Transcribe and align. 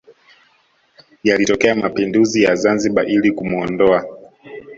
Yalitokea 1.27 1.75
mapinduzi 1.75 2.43
ya 2.43 2.55
Zanzibar 2.55 3.09
ili 3.09 3.31
kumuondoa 3.31 4.05